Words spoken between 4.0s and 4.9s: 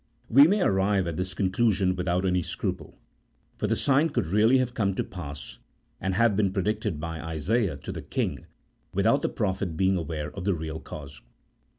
could really have